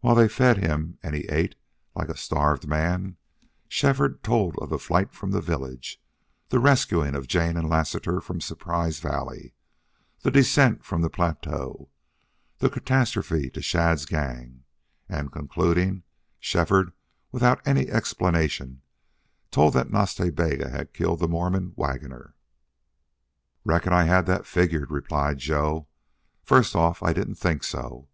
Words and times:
While 0.00 0.14
they 0.14 0.28
fed 0.28 0.56
him 0.56 0.96
and 1.02 1.14
he 1.14 1.24
ate 1.28 1.54
like 1.94 2.08
a 2.08 2.16
starved 2.16 2.66
man 2.66 3.18
Shefford 3.68 4.22
told 4.22 4.56
of 4.60 4.70
the 4.70 4.78
flight 4.78 5.12
from 5.12 5.30
the 5.30 5.42
village, 5.42 6.02
the 6.48 6.58
rescuing 6.58 7.14
of 7.14 7.26
Jane 7.28 7.54
and 7.58 7.68
Lassiter 7.68 8.22
from 8.22 8.40
Surprise 8.40 8.98
Valley, 9.00 9.52
the 10.20 10.30
descent 10.30 10.86
from 10.86 11.02
the 11.02 11.10
plateau, 11.10 11.90
the 12.60 12.70
catastrophe 12.70 13.50
to 13.50 13.60
Shadd's 13.60 14.06
gang 14.06 14.64
and, 15.06 15.30
concluding, 15.32 16.02
Shefford, 16.40 16.94
without 17.30 17.60
any 17.66 17.88
explanation, 17.90 18.80
told 19.50 19.74
that 19.74 19.90
Nas 19.90 20.14
Ta 20.14 20.30
Bega 20.30 20.70
had 20.70 20.94
killed 20.94 21.18
the 21.18 21.28
Mormon 21.28 21.74
Waggoner. 21.76 22.34
"Reckon 23.66 23.92
I 23.92 24.04
had 24.04 24.24
that 24.24 24.46
figured," 24.46 24.90
replied 24.90 25.36
Joe. 25.36 25.88
"First 26.42 26.74
off. 26.74 27.02
I 27.02 27.12
didn't 27.12 27.34
think 27.34 27.62
so.... 27.62 28.08